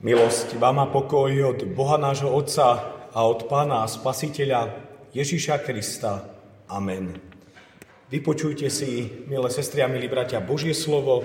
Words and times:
Milosť 0.00 0.56
vám 0.56 0.80
a 0.80 0.88
pokoj 0.88 1.28
od 1.28 1.76
Boha 1.76 2.00
nášho 2.00 2.32
Otca 2.32 2.88
a 3.12 3.20
od 3.20 3.44
Pána 3.52 3.84
a 3.84 3.92
Spasiteľa 3.92 4.72
Ježiša 5.12 5.60
Krista. 5.60 6.24
Amen. 6.72 7.20
Vypočujte 8.08 8.72
si, 8.72 9.04
milé 9.28 9.52
sestry 9.52 9.84
a 9.84 9.92
milí 9.92 10.08
bratia, 10.08 10.40
Božie 10.40 10.72
slovo, 10.72 11.20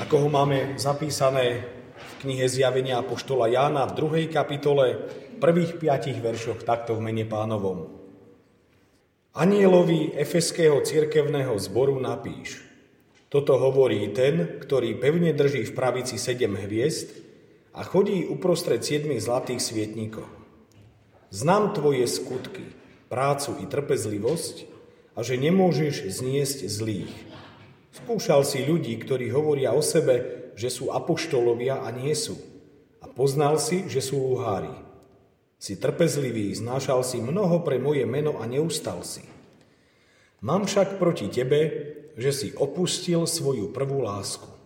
ako 0.00 0.24
ho 0.24 0.28
máme 0.32 0.80
zapísané 0.80 1.68
v 1.92 2.12
knihe 2.24 2.48
Zjavenia 2.48 2.96
Apoštola 3.04 3.44
Jána 3.52 3.84
v 3.84 4.00
druhej 4.00 4.32
kapitole, 4.32 5.04
prvých 5.36 5.76
piatich 5.76 6.16
veršoch, 6.16 6.64
takto 6.64 6.96
v 6.96 7.12
mene 7.12 7.28
pánovom. 7.28 7.92
Anielovi 9.36 10.16
Efeského 10.16 10.80
cirkevného 10.80 11.52
zboru 11.60 12.00
napíš. 12.00 12.64
Toto 13.28 13.60
hovorí 13.60 14.00
ten, 14.16 14.56
ktorý 14.64 14.96
pevne 14.96 15.36
drží 15.36 15.68
v 15.68 15.76
pravici 15.76 16.16
sedem 16.16 16.56
hviezd, 16.56 17.27
a 17.78 17.86
chodí 17.86 18.26
uprostred 18.26 18.82
siedmých 18.82 19.22
zlatých 19.22 19.62
svietníkov. 19.62 20.26
Znám 21.30 21.78
tvoje 21.78 22.10
skutky, 22.10 22.66
prácu 23.06 23.62
i 23.62 23.70
trpezlivosť 23.70 24.66
a 25.14 25.22
že 25.22 25.38
nemôžeš 25.38 26.10
zniesť 26.10 26.66
zlých. 26.66 27.14
Skúšal 27.94 28.42
si 28.42 28.66
ľudí, 28.66 28.98
ktorí 28.98 29.30
hovoria 29.30 29.70
o 29.70 29.82
sebe, 29.82 30.50
že 30.58 30.74
sú 30.74 30.90
apoštolovia 30.90 31.86
a 31.86 31.94
nie 31.94 32.18
sú. 32.18 32.34
A 32.98 33.06
poznal 33.06 33.62
si, 33.62 33.86
že 33.86 34.02
sú 34.02 34.18
lúhári. 34.18 34.74
Si 35.62 35.78
trpezlivý, 35.78 36.50
znášal 36.58 37.06
si 37.06 37.22
mnoho 37.22 37.62
pre 37.62 37.78
moje 37.78 38.02
meno 38.10 38.42
a 38.42 38.46
neustal 38.50 39.06
si. 39.06 39.22
Mám 40.42 40.66
však 40.66 40.98
proti 40.98 41.30
tebe, 41.30 41.60
že 42.18 42.30
si 42.34 42.48
opustil 42.58 43.26
svoju 43.26 43.70
prvú 43.70 44.02
lásku. 44.02 44.57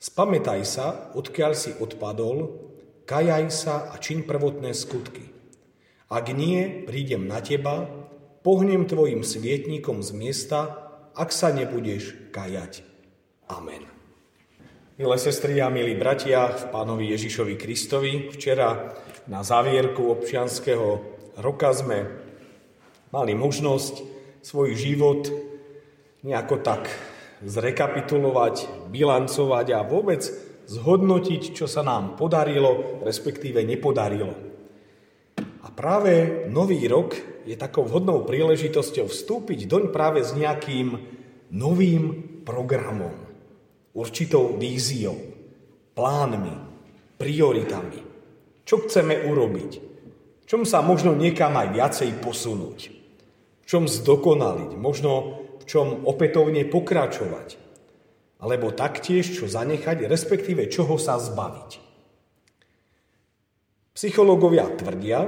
Spamätaj 0.00 0.64
sa, 0.64 1.12
odkiaľ 1.12 1.52
si 1.52 1.76
odpadol, 1.76 2.56
kajaj 3.04 3.44
sa 3.52 3.92
a 3.92 4.00
čiň 4.00 4.24
prvotné 4.24 4.72
skutky. 4.72 5.28
Ak 6.08 6.32
nie, 6.32 6.88
prídem 6.88 7.28
na 7.28 7.44
teba, 7.44 7.84
pohnem 8.40 8.88
tvojim 8.88 9.20
svietníkom 9.20 10.00
z 10.00 10.16
miesta, 10.16 10.60
ak 11.12 11.28
sa 11.28 11.52
nebudeš 11.52 12.32
kajať. 12.32 12.80
Amen. 13.52 13.84
Milé 14.96 15.16
sestry 15.20 15.60
a 15.60 15.68
milí 15.68 15.92
bratia 16.00 16.48
v 16.48 16.72
pánovi 16.72 17.12
Ježišovi 17.12 17.60
Kristovi, 17.60 18.32
včera 18.32 18.96
na 19.28 19.44
zavierku 19.44 20.08
občianského 20.16 20.88
roka 21.44 21.76
sme 21.76 22.08
mali 23.12 23.36
možnosť 23.36 24.00
svoj 24.40 24.72
život 24.80 25.28
nejako 26.24 26.56
tak 26.64 26.88
zrekapitulovať, 27.44 28.88
bilancovať 28.92 29.66
a 29.72 29.80
vôbec 29.84 30.20
zhodnotiť, 30.70 31.56
čo 31.56 31.66
sa 31.66 31.82
nám 31.82 32.14
podarilo, 32.14 33.02
respektíve 33.02 33.64
nepodarilo. 33.66 34.30
A 35.60 35.68
práve 35.72 36.46
nový 36.48 36.84
rok 36.86 37.16
je 37.48 37.56
takou 37.56 37.84
vhodnou 37.84 38.22
príležitosťou 38.22 39.08
vstúpiť 39.08 39.66
doň 39.66 39.82
práve 39.90 40.22
s 40.22 40.36
nejakým 40.36 40.94
novým 41.50 42.38
programom, 42.46 43.16
určitou 43.96 44.54
víziou, 44.56 45.16
plánmi, 45.96 46.54
prioritami. 47.18 48.00
Čo 48.62 48.86
chceme 48.86 49.26
urobiť? 49.26 49.70
Čom 50.46 50.62
sa 50.62 50.82
možno 50.82 51.14
niekam 51.14 51.54
aj 51.58 51.68
viacej 51.74 52.10
posunúť? 52.22 52.78
Čom 53.66 53.86
zdokonaliť? 53.86 54.74
Možno 54.78 55.39
čom 55.66 56.06
opätovne 56.06 56.64
pokračovať, 56.68 57.58
alebo 58.40 58.72
taktiež 58.72 59.28
čo 59.28 59.44
zanechať, 59.50 60.08
respektíve 60.08 60.68
čoho 60.72 60.96
sa 60.96 61.20
zbaviť. 61.20 61.70
Psychológovia 63.92 64.70
tvrdia, 64.80 65.20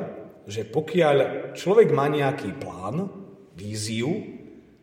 že 0.49 0.65
pokiaľ 0.65 1.17
človek 1.53 1.93
má 1.93 2.09
nejaký 2.09 2.57
plán, 2.57 3.11
víziu, 3.53 4.25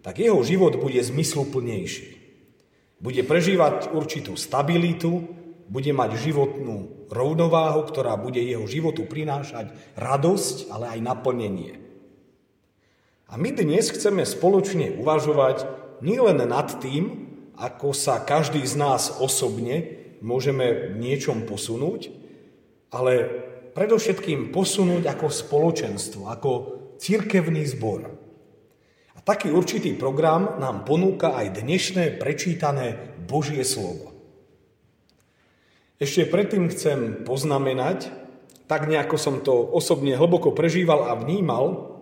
tak 0.06 0.22
jeho 0.22 0.40
život 0.46 0.78
bude 0.78 1.02
zmysluplnejší. 1.02 2.08
Bude 3.00 3.24
prežívať 3.24 3.96
určitú 3.96 4.36
stabilitu, 4.36 5.26
bude 5.70 5.92
mať 5.94 6.20
životnú 6.20 7.08
rovnováhu, 7.10 7.86
ktorá 7.88 8.18
bude 8.18 8.42
jeho 8.42 8.66
životu 8.66 9.06
prinášať 9.06 9.72
radosť, 9.96 10.70
ale 10.74 10.98
aj 10.98 11.00
naplnenie. 11.02 11.89
A 13.30 13.38
my 13.38 13.54
dnes 13.54 13.94
chceme 13.94 14.26
spoločne 14.26 14.98
uvažovať 14.98 15.70
nielen 16.02 16.42
nad 16.50 16.66
tým, 16.82 17.30
ako 17.54 17.94
sa 17.94 18.26
každý 18.26 18.66
z 18.66 18.74
nás 18.74 19.22
osobne 19.22 20.02
môžeme 20.26 20.98
v 20.98 20.98
niečom 20.98 21.46
posunúť, 21.46 22.10
ale 22.90 23.30
predovšetkým 23.78 24.50
posunúť 24.50 25.06
ako 25.14 25.28
spoločenstvo, 25.30 26.26
ako 26.26 26.50
cirkevný 26.98 27.70
zbor. 27.70 28.18
A 29.14 29.20
taký 29.22 29.54
určitý 29.54 29.94
program 29.94 30.58
nám 30.58 30.90
ponúka 30.90 31.38
aj 31.38 31.62
dnešné 31.62 32.18
prečítané 32.18 33.14
Božie 33.30 33.62
slovo. 33.62 34.10
Ešte 36.02 36.26
predtým 36.26 36.72
chcem 36.74 37.28
poznamenať, 37.28 38.10
tak 38.66 38.90
nejako 38.90 39.22
som 39.22 39.44
to 39.46 39.54
osobne 39.54 40.18
hlboko 40.18 40.56
prežíval 40.56 41.12
a 41.12 41.14
vnímal, 41.14 41.99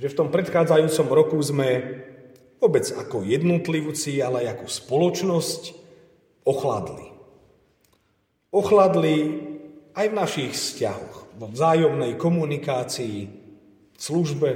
že 0.00 0.08
v 0.08 0.16
tom 0.16 0.32
predchádzajúcom 0.32 1.08
roku 1.12 1.36
sme 1.44 2.00
vôbec 2.56 2.88
ako 2.88 3.20
jednotlivci, 3.20 4.24
ale 4.24 4.48
aj 4.48 4.56
ako 4.56 4.66
spoločnosť 4.72 5.62
ochladli. 6.48 7.12
Ochladli 8.48 9.16
aj 9.92 10.06
v 10.08 10.16
našich 10.16 10.50
vzťahoch, 10.56 11.36
vo 11.36 11.46
vzájomnej 11.52 12.16
komunikácii, 12.16 13.18
v 13.92 13.98
službe, 14.00 14.50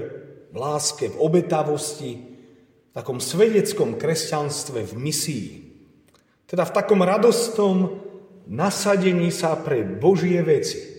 v 0.48 0.56
láske, 0.56 1.12
v 1.12 1.20
obetavosti, 1.20 2.12
v 2.88 2.92
takom 2.96 3.20
svedeckom 3.20 4.00
kresťanstve, 4.00 4.80
v 4.80 4.94
misii. 4.96 5.48
Teda 6.48 6.64
v 6.64 6.72
takom 6.72 7.04
radostnom 7.04 8.00
nasadení 8.48 9.28
sa 9.28 9.60
pre 9.60 9.84
Božie 9.84 10.40
veci. 10.40 10.93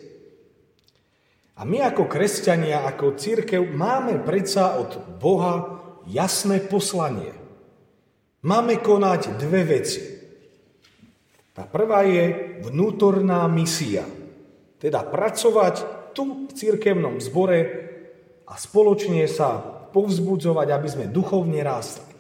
A 1.56 1.64
my 1.64 1.80
ako 1.88 2.12
kresťania, 2.12 2.84
ako 2.84 3.16
církev 3.16 3.64
máme 3.64 4.20
predsa 4.28 4.76
od 4.76 5.16
Boha 5.16 5.80
jasné 6.04 6.60
poslanie. 6.60 7.32
Máme 8.44 8.84
konať 8.84 9.40
dve 9.40 9.64
veci. 9.64 10.04
Tá 11.56 11.64
prvá 11.64 12.04
je 12.04 12.60
vnútorná 12.68 13.48
misia, 13.48 14.04
teda 14.76 15.08
pracovať 15.08 15.76
tu 16.12 16.46
v 16.46 16.52
církevnom 16.52 17.24
zbore 17.24 17.60
a 18.44 18.60
spoločne 18.60 19.24
sa 19.24 19.64
povzbudzovať, 19.96 20.68
aby 20.68 20.88
sme 20.92 21.06
duchovne 21.08 21.64
rástli. 21.64 22.12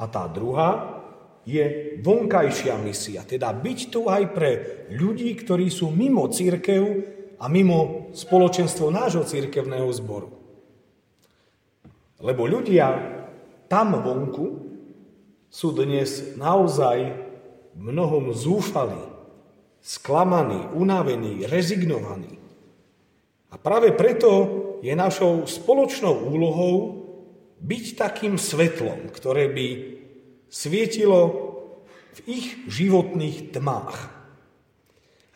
A 0.00 0.08
tá 0.08 0.24
druhá 0.32 0.96
je 1.44 1.96
vonkajšia 2.00 2.80
misia, 2.80 3.20
teda 3.28 3.52
byť 3.52 3.78
tu 3.92 4.08
aj 4.08 4.22
pre 4.32 4.50
ľudí, 4.96 5.36
ktorí 5.36 5.68
sú 5.68 5.92
mimo 5.92 6.24
církev, 6.32 6.82
a 7.38 7.46
mimo 7.46 8.10
spoločenstvo 8.10 8.90
nášho 8.90 9.22
církevného 9.22 9.86
zboru. 9.94 10.34
Lebo 12.18 12.50
ľudia 12.50 12.98
tam 13.70 13.94
vonku 14.02 14.46
sú 15.46 15.70
dnes 15.70 16.34
naozaj 16.34 17.14
mnohom 17.78 18.34
zúfali, 18.34 18.98
sklamaní, 19.78 20.74
unavení, 20.74 21.46
rezignovaní. 21.46 22.36
A 23.48 23.56
práve 23.56 23.94
preto 23.94 24.30
je 24.82 24.92
našou 24.92 25.46
spoločnou 25.46 26.26
úlohou 26.26 27.06
byť 27.62 27.84
takým 27.96 28.34
svetlom, 28.34 29.10
ktoré 29.14 29.50
by 29.50 29.66
svietilo 30.50 31.20
v 32.18 32.18
ich 32.26 32.46
životných 32.66 33.54
tmách. 33.54 33.96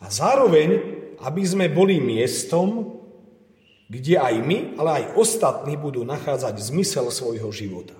A 0.03 0.05
zároveň 0.11 0.99
aby 1.23 1.43
sme 1.47 1.71
boli 1.71 2.03
miestom, 2.03 2.99
kde 3.87 4.19
aj 4.19 4.35
my, 4.43 4.57
ale 4.75 4.89
aj 4.99 5.03
ostatní 5.15 5.79
budú 5.79 6.03
nachádzať 6.03 6.59
zmysel 6.59 7.07
svojho 7.07 7.47
života. 7.55 7.95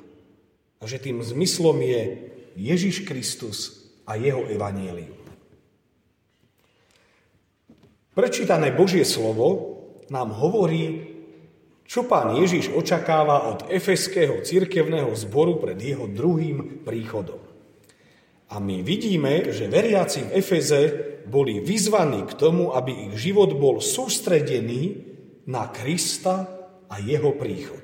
A 0.80 0.88
že 0.88 1.00
tým 1.00 1.24
zmyslom 1.24 1.80
je 1.80 2.02
Ježiš 2.60 3.08
Kristus 3.08 3.88
a 4.04 4.20
jeho 4.20 4.44
evanielium. 4.52 5.16
Prečítané 8.14 8.76
Božie 8.76 9.08
slovo 9.08 9.80
nám 10.12 10.36
hovorí, 10.38 11.14
čo 11.88 12.06
pán 12.06 12.38
Ježiš 12.38 12.70
očakáva 12.76 13.50
od 13.50 13.70
efeského 13.74 14.44
cirkevného 14.46 15.10
zboru 15.18 15.58
pred 15.58 15.78
jeho 15.80 16.06
druhým 16.06 16.86
príchodom. 16.86 17.53
A 18.52 18.60
my 18.60 18.84
vidíme, 18.84 19.54
že 19.54 19.72
veriaci 19.72 20.28
v 20.28 20.34
Efeze 20.44 20.82
boli 21.24 21.64
vyzvaní 21.64 22.28
k 22.28 22.34
tomu, 22.36 22.76
aby 22.76 23.10
ich 23.10 23.32
život 23.32 23.56
bol 23.56 23.80
sústredený 23.80 25.00
na 25.48 25.72
Krista 25.72 26.48
a 26.92 26.96
jeho 27.00 27.34
príchod. 27.36 27.82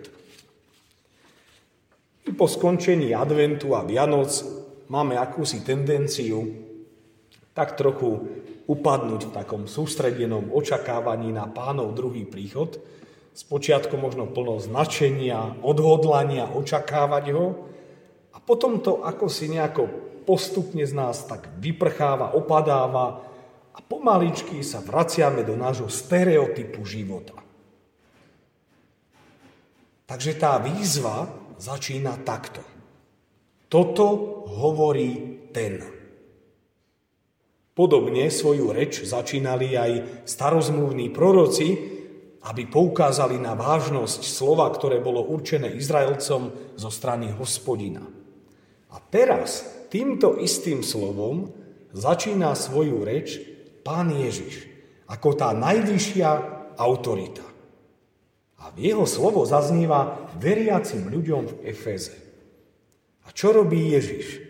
I 2.29 2.31
po 2.35 2.45
skončení 2.45 3.15
adventu 3.15 3.73
a 3.73 3.81
Vianoc 3.81 4.29
máme 4.91 5.17
akúsi 5.17 5.65
tendenciu 5.65 6.45
tak 7.57 7.73
trochu 7.73 8.29
upadnúť 8.69 9.21
v 9.27 9.35
takom 9.35 9.65
sústredenom 9.65 10.53
očakávaní 10.53 11.33
na 11.33 11.49
pánov 11.49 11.97
druhý 11.97 12.23
príchod. 12.29 12.77
Spočiatku 13.33 13.97
možno 13.97 14.29
plno 14.29 14.61
značenia, 14.61 15.57
odhodlania, 15.65 16.53
očakávať 16.53 17.25
ho. 17.33 17.65
A 18.31 18.37
potom 18.37 18.77
to 18.79 19.01
ako 19.01 19.25
si 19.25 19.49
nejako 19.49 20.08
postupne 20.29 20.85
z 20.85 20.93
nás 20.93 21.25
tak 21.25 21.49
vyprcháva, 21.57 22.37
opadáva 22.37 23.25
a 23.73 23.81
pomaličky 23.81 24.61
sa 24.61 24.77
vraciame 24.77 25.41
do 25.41 25.57
nášho 25.57 25.89
stereotypu 25.89 26.85
života. 26.85 27.33
Takže 30.05 30.37
tá 30.37 30.61
výzva 30.61 31.25
začína 31.57 32.21
takto. 32.21 32.61
Toto 33.73 34.05
hovorí 34.53 35.41
ten. 35.49 35.81
Podobne 37.73 38.29
svoju 38.29 38.69
reč 38.69 39.01
začínali 39.01 39.73
aj 39.73 39.91
starozmluvní 40.29 41.09
proroci, 41.09 41.67
aby 42.45 42.69
poukázali 42.69 43.41
na 43.41 43.57
vážnosť 43.57 44.21
slova, 44.29 44.69
ktoré 44.69 45.01
bolo 45.01 45.25
určené 45.25 45.73
Izraelcom 45.73 46.73
zo 46.77 46.89
strany 46.93 47.33
hospodina. 47.33 48.05
A 48.89 48.97
teraz 48.97 49.78
týmto 49.89 50.37
istým 50.37 50.85
slovom 50.85 51.51
začína 51.91 52.53
svoju 52.53 53.01
reč 53.03 53.41
pán 53.81 54.13
Ježiš 54.13 54.69
ako 55.09 55.33
tá 55.33 55.49
najvyššia 55.57 56.29
autorita. 56.77 57.45
A 58.61 58.69
jeho 58.77 59.09
slovo 59.09 59.43
zaznieva 59.49 60.29
veriacim 60.37 61.09
ľuďom 61.09 61.43
v 61.49 61.53
Efeze. 61.73 62.13
A 63.25 63.33
čo 63.33 63.49
robí 63.49 63.89
Ježiš? 63.91 64.49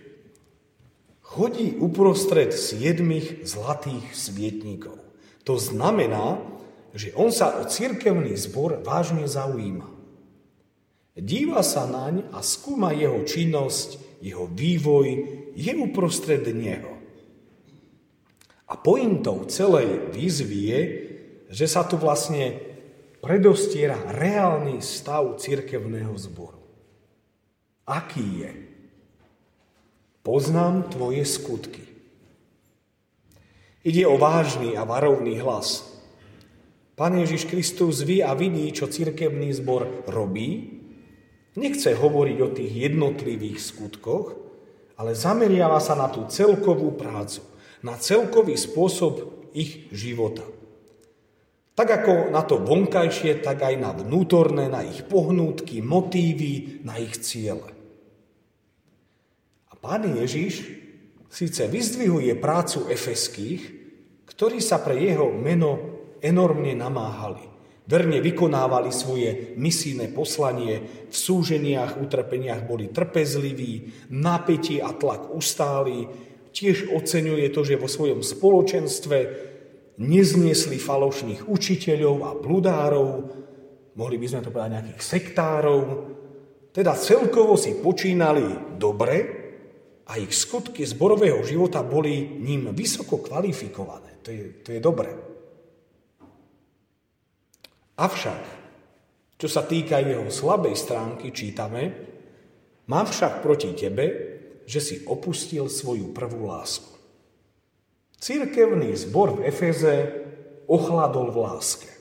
chodí 1.30 1.78
uprostred 1.78 2.50
siedmých 2.50 3.46
zlatých 3.46 4.18
svietníkov. 4.18 4.98
To 5.46 5.62
znamená, 5.62 6.42
že 6.98 7.14
on 7.14 7.30
sa 7.30 7.62
o 7.62 7.70
cirkevný 7.70 8.34
zbor 8.34 8.82
vážne 8.82 9.30
zaujíma. 9.30 9.86
Díva 11.14 11.62
sa 11.62 11.86
naň 11.86 12.26
a 12.34 12.42
skúma 12.42 12.96
jeho 12.96 13.22
činnosť, 13.22 14.09
jeho 14.20 14.48
vývoj, 14.48 15.08
je 15.56 15.72
uprostred 15.76 16.44
neho. 16.52 17.00
A 18.70 18.78
pointou 18.78 19.50
celej 19.50 20.14
výzvy 20.14 20.60
je, 20.70 20.82
že 21.50 21.66
sa 21.66 21.82
tu 21.82 21.98
vlastne 21.98 22.62
predostiera 23.20 23.98
reálny 24.14 24.80
stav 24.80 25.42
cirkevného 25.42 26.14
zboru. 26.16 26.62
Aký 27.90 28.46
je? 28.46 28.52
Poznám 30.22 30.94
tvoje 30.94 31.26
skutky. 31.26 31.82
Ide 33.82 34.06
o 34.06 34.20
vážny 34.22 34.78
a 34.78 34.86
varovný 34.86 35.42
hlas. 35.42 35.90
Pán 36.94 37.16
Ježiš 37.18 37.48
Kristus 37.48 38.04
ví 38.04 38.22
a 38.22 38.36
vidí, 38.36 38.70
čo 38.76 38.92
cirkevný 38.92 39.56
zbor 39.56 40.04
robí. 40.06 40.79
Nechce 41.58 41.98
hovoriť 41.98 42.38
o 42.44 42.54
tých 42.54 42.72
jednotlivých 42.92 43.58
skutkoch, 43.58 44.38
ale 45.00 45.18
zameriava 45.18 45.82
sa 45.82 45.98
na 45.98 46.12
tú 46.12 46.28
celkovú 46.28 46.94
prácu, 46.94 47.42
na 47.82 47.96
celkový 47.96 48.60
spôsob 48.60 49.50
ich 49.56 49.90
života. 49.90 50.46
Tak 51.74 52.04
ako 52.04 52.14
na 52.36 52.44
to 52.44 52.60
vonkajšie, 52.60 53.40
tak 53.40 53.64
aj 53.64 53.76
na 53.80 53.96
vnútorné, 53.96 54.68
na 54.68 54.84
ich 54.84 55.08
pohnútky, 55.08 55.80
motívy, 55.80 56.84
na 56.84 57.00
ich 57.00 57.16
ciele. 57.24 57.80
Pán 59.80 60.04
Ježiš 60.04 60.76
síce 61.32 61.64
vyzdvihuje 61.72 62.36
prácu 62.36 62.92
efeských, 62.92 63.64
ktorí 64.28 64.60
sa 64.60 64.84
pre 64.84 65.00
jeho 65.00 65.32
meno 65.32 65.80
enormne 66.20 66.76
namáhali. 66.76 67.48
Verne 67.90 68.22
vykonávali 68.22 68.94
svoje 68.94 69.58
misijné 69.58 70.14
poslanie, 70.14 71.10
v 71.10 71.16
súženiach, 71.16 71.98
utrpeniach 71.98 72.70
boli 72.70 72.94
trpezliví, 72.94 74.06
napätí 74.14 74.78
a 74.78 74.94
tlak 74.94 75.34
ustáli. 75.34 76.06
Tiež 76.54 76.94
oceňuje 76.94 77.50
to, 77.50 77.66
že 77.66 77.82
vo 77.82 77.90
svojom 77.90 78.22
spoločenstve 78.22 79.18
nezniesli 80.06 80.78
falošných 80.78 81.50
učiteľov 81.50 82.18
a 82.22 82.32
bludárov, 82.38 83.10
mohli 83.98 84.22
by 84.22 84.26
sme 84.30 84.42
to 84.46 84.54
povedať 84.54 84.70
nejakých 84.70 85.02
sektárov, 85.02 85.82
teda 86.70 86.94
celkovo 86.94 87.58
si 87.58 87.74
počínali 87.74 88.78
dobre, 88.78 89.40
a 90.10 90.18
ich 90.18 90.34
skutky 90.34 90.90
zborového 90.90 91.46
života 91.46 91.86
boli 91.86 92.42
ním 92.42 92.74
vysoko 92.74 93.22
kvalifikované. 93.22 94.18
To 94.26 94.34
je, 94.34 94.44
to 94.66 94.70
je 94.74 94.82
dobré. 94.82 95.29
Avšak, 98.00 98.44
čo 99.36 99.48
sa 99.52 99.68
týka 99.68 100.00
jeho 100.00 100.32
slabej 100.32 100.76
stránky, 100.80 101.36
čítame, 101.36 101.92
mám 102.88 103.12
však 103.12 103.44
proti 103.44 103.76
tebe, 103.76 104.06
že 104.64 104.80
si 104.80 104.96
opustil 105.04 105.68
svoju 105.68 106.16
prvú 106.16 106.48
lásku. 106.48 106.88
Církevný 108.20 108.96
zbor 108.96 109.40
v 109.40 109.52
Efeze 109.52 109.96
ochladol 110.72 111.28
v 111.36 111.38
láske. 111.44 111.92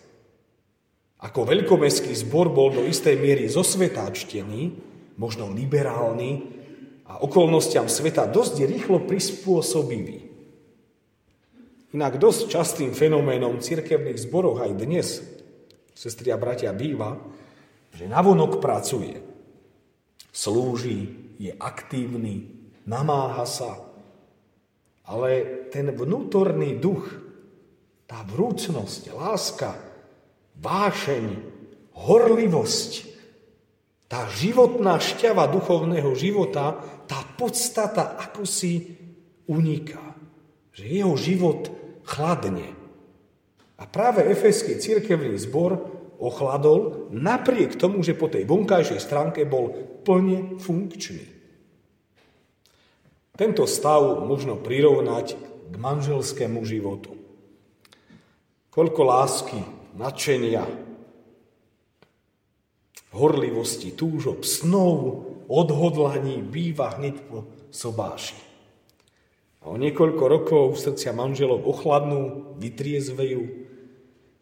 Ako 1.19 1.43
veľkomestský 1.43 2.15
zbor 2.15 2.47
bol 2.55 2.71
do 2.71 2.87
istej 2.87 3.19
miery 3.19 3.51
zosvetáčtený, 3.51 4.71
možno 5.19 5.51
liberálny, 5.51 6.59
a 7.09 7.25
okolnostiam 7.25 7.89
sveta 7.91 8.29
dosť 8.31 8.69
rýchlo 8.69 9.03
prispôsobivý. 9.03 10.31
Inak 11.97 12.21
dosť 12.21 12.53
častým 12.53 12.93
fenoménom 12.93 13.59
cirkevných 13.65 14.21
zborov 14.29 14.61
aj 14.61 14.73
dnes, 14.77 15.38
sestri 15.99 16.31
a 16.31 16.39
bratia, 16.39 16.71
býva, 16.71 17.19
že 17.91 18.07
navonok 18.07 18.63
pracuje, 18.63 19.19
slúži, 20.31 21.27
je 21.43 21.51
aktívny, 21.59 22.47
namáha 22.87 23.43
sa, 23.43 23.83
ale 25.11 25.67
ten 25.75 25.91
vnútorný 25.91 26.79
duch, 26.79 27.11
tá 28.07 28.23
vrúcnosť, 28.31 29.11
láska, 29.11 29.75
vášeň, 30.63 31.27
horlivosť, 31.99 32.91
tá 34.07 34.31
životná 34.31 35.03
šťava 35.03 35.51
duchovného 35.51 36.15
života, 36.15 36.79
tá 37.11 37.21
podstata 37.37 38.17
ako 38.23 38.47
si 38.47 38.97
uniká. 39.51 40.01
Že 40.73 40.85
jeho 40.87 41.15
život 41.19 41.61
chladne. 42.07 42.78
A 43.79 43.87
práve 43.87 44.27
Efeský 44.27 44.75
církevný 44.75 45.39
zbor 45.39 45.79
ochladol 46.19 47.09
napriek 47.15 47.79
tomu, 47.79 48.03
že 48.03 48.19
po 48.19 48.27
tej 48.27 48.43
vonkajšej 48.43 48.99
stránke 48.99 49.47
bol 49.47 49.71
plne 50.03 50.59
funkčný. 50.59 51.23
Tento 53.39 53.71
stav 53.71 54.27
možno 54.27 54.59
prirovnať 54.59 55.39
k 55.71 55.75
manželskému 55.79 56.59
životu. 56.67 57.15
Koľko 58.75 59.01
lásky, 59.07 59.63
nadšenia, 59.95 60.67
horlivosti, 63.15 63.95
túžob, 63.95 64.43
snov, 64.43 65.23
odhodlaní 65.47 66.43
býva 66.43 66.99
hneď 66.99 67.15
po 67.31 67.47
sobáši. 67.71 68.37
A 69.63 69.71
o 69.71 69.77
niekoľko 69.79 70.25
rokov 70.27 70.65
srdcia 70.79 71.15
manželov 71.15 71.67
ochladnú, 71.67 72.55
vytriezvejú. 72.59 73.68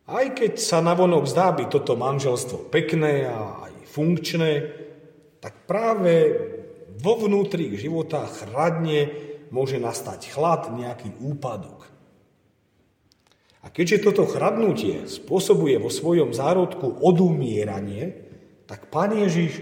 Aj 0.06 0.26
keď 0.30 0.62
sa 0.62 0.78
navonok 0.78 1.26
zdá 1.26 1.50
byť 1.50 1.66
toto 1.66 1.98
manželstvo 1.98 2.70
pekné 2.70 3.26
a 3.26 3.66
aj 3.66 3.74
funkčné, 3.90 4.50
tak 5.42 5.66
práve 5.66 6.30
vo 7.02 7.18
vnútri 7.18 7.74
života 7.74 8.22
chradne 8.22 9.10
môže 9.50 9.82
nastať 9.82 10.30
chlad, 10.30 10.70
nejaký 10.74 11.10
úpadok. 11.18 11.90
A 13.62 13.70
keďže 13.74 14.06
toto 14.06 14.30
chradnutie 14.30 15.10
spôsobuje 15.10 15.74
vo 15.82 15.90
svojom 15.90 16.30
zárodku 16.30 17.02
odumieranie, 17.02 18.14
tak 18.70 18.86
Pán 18.94 19.10
Ježiš 19.10 19.58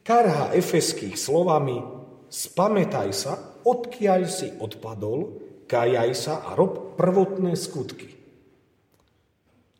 karha 0.00 0.56
efeských 0.56 1.20
slovami 1.20 1.84
spamätaj 2.32 3.10
sa, 3.12 3.36
odkiaľ 3.68 4.24
si 4.24 4.48
odpadol, 4.56 5.36
kajaj 5.68 6.10
sa 6.16 6.34
a 6.48 6.56
rob 6.56 6.96
prvotné 6.96 7.52
skutky. 7.60 8.19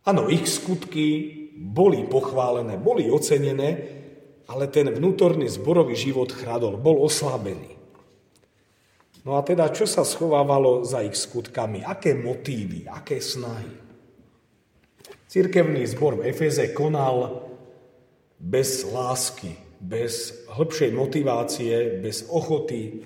Áno, 0.09 0.33
ich 0.33 0.49
skutky 0.49 1.07
boli 1.61 2.09
pochválené, 2.09 2.81
boli 2.81 3.13
ocenené, 3.13 3.71
ale 4.49 4.67
ten 4.73 4.89
vnútorný 4.89 5.47
zborový 5.47 5.95
život 5.95 6.33
chradol, 6.33 6.81
bol 6.81 7.05
oslabený. 7.05 7.77
No 9.21 9.37
a 9.37 9.45
teda, 9.45 9.69
čo 9.69 9.85
sa 9.85 10.01
schovávalo 10.01 10.81
za 10.83 11.05
ich 11.05 11.13
skutkami? 11.13 11.85
Aké 11.85 12.17
motívy, 12.17 12.89
aké 12.89 13.21
snahy? 13.21 13.69
Cirkevný 15.29 15.85
zbor 15.87 16.19
v 16.19 16.33
Efeze 16.33 16.73
konal 16.73 17.47
bez 18.41 18.89
lásky, 18.89 19.55
bez 19.79 20.49
hĺbšej 20.49 20.91
motivácie, 20.97 22.01
bez 22.01 22.25
ochoty, 22.33 23.05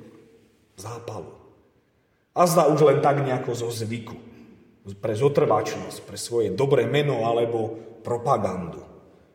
zápalu. 0.79 1.35
A 2.35 2.47
zda 2.47 2.71
už 2.71 2.81
len 2.87 2.99
tak 3.03 3.21
nejako 3.21 3.53
zo 3.55 3.69
zvyku. 3.71 4.15
Pre 4.93 5.17
zotrvačnosť, 5.17 6.05
pre 6.05 6.21
svoje 6.21 6.53
dobré 6.53 6.85
meno 6.85 7.25
alebo 7.25 7.73
propagandu. 8.05 8.85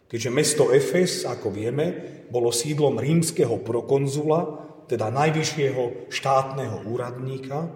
Keďže 0.06 0.30
mesto 0.30 0.64
Efes, 0.70 1.26
ako 1.26 1.50
vieme, 1.50 1.86
bolo 2.30 2.54
sídlom 2.54 3.02
rímskeho 3.02 3.62
prokonzula, 3.62 4.62
teda 4.86 5.10
najvyššieho 5.10 6.10
štátneho 6.10 6.86
úradníka, 6.86 7.70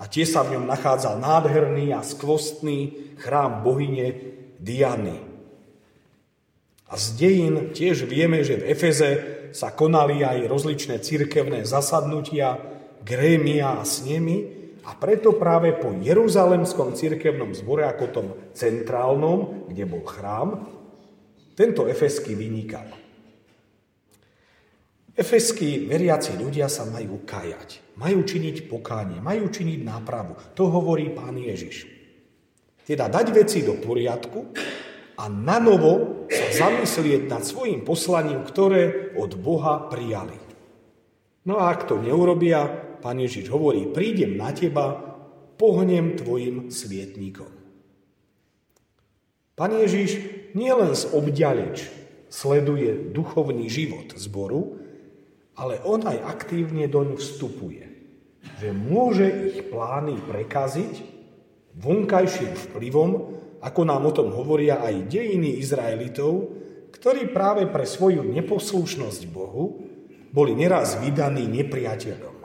a 0.00 0.08
tie 0.08 0.24
sa 0.24 0.40
v 0.40 0.56
ňom 0.56 0.64
nachádzal 0.64 1.20
nádherný 1.20 1.92
a 1.92 2.00
skvostný 2.00 3.12
chrám 3.20 3.60
bohyne 3.60 4.16
Diany. 4.56 5.20
A 6.88 6.96
z 6.96 7.06
dejín 7.20 7.54
tiež 7.76 8.08
vieme, 8.08 8.40
že 8.40 8.58
v 8.58 8.72
Efeze 8.72 9.10
sa 9.52 9.70
konali 9.70 10.24
aj 10.24 10.48
rozličné 10.48 11.04
cirkevné 11.04 11.68
zasadnutia, 11.68 12.58
grémia 13.04 13.78
a 13.78 13.84
snemy, 13.84 14.59
a 14.84 14.96
preto 14.96 15.36
práve 15.36 15.76
po 15.76 15.92
Jeruzalemskom 15.92 16.96
cirkevnom 16.96 17.52
zbore, 17.52 17.84
ako 17.84 18.04
tom 18.08 18.26
centrálnom, 18.56 19.68
kde 19.68 19.84
bol 19.84 20.02
chrám, 20.04 20.64
tento 21.52 21.84
efeský 21.84 22.32
vynikal. 22.32 22.88
Efeskí 25.12 25.84
veriaci 25.84 26.40
ľudia 26.40 26.70
sa 26.72 26.88
majú 26.88 27.28
kajať, 27.28 28.00
majú 28.00 28.24
činiť 28.24 28.72
pokánie, 28.72 29.20
majú 29.20 29.52
činiť 29.52 29.80
nápravu. 29.84 30.32
To 30.56 30.72
hovorí 30.72 31.12
pán 31.12 31.36
Ježiš. 31.36 31.84
Teda 32.88 33.12
dať 33.12 33.26
veci 33.36 33.60
do 33.60 33.76
poriadku 33.76 34.56
a 35.20 35.28
na 35.28 35.60
novo 35.60 36.24
sa 36.32 36.64
zamyslieť 36.64 37.28
nad 37.28 37.44
svojim 37.44 37.84
poslaním, 37.84 38.40
ktoré 38.48 39.12
od 39.20 39.36
Boha 39.36 39.92
prijali. 39.92 40.40
No 41.44 41.60
a 41.60 41.68
ak 41.68 41.84
to 41.84 42.00
neurobia, 42.00 42.89
Pán 43.00 43.16
Ježiš 43.16 43.48
hovorí, 43.48 43.88
prídem 43.88 44.36
na 44.36 44.52
teba, 44.52 45.10
pohnem 45.60 46.16
tvojim 46.16 46.72
svietníkom. 46.72 47.48
Pán 49.56 49.76
Ježiš 49.76 50.16
nielen 50.56 50.96
z 50.96 51.12
obďaleč 51.12 51.84
sleduje 52.32 53.12
duchovný 53.12 53.68
život 53.68 54.16
zboru, 54.16 54.80
ale 55.60 55.76
on 55.84 56.00
aj 56.08 56.16
aktívne 56.24 56.88
doň 56.88 57.20
vstupuje. 57.20 57.84
Že 58.56 58.72
môže 58.72 59.28
ich 59.52 59.68
plány 59.68 60.16
prekaziť 60.24 61.20
vonkajším 61.76 62.56
vplyvom, 62.56 63.10
ako 63.60 63.80
nám 63.84 64.08
o 64.08 64.12
tom 64.16 64.32
hovoria 64.32 64.80
aj 64.80 65.12
dejiny 65.12 65.60
Izraelitov, 65.60 66.56
ktorí 66.96 67.28
práve 67.28 67.68
pre 67.68 67.84
svoju 67.84 68.24
neposlušnosť 68.24 69.22
Bohu 69.28 69.84
boli 70.32 70.56
neraz 70.56 70.96
vydaní 71.04 71.44
nepriateľom. 71.44 72.39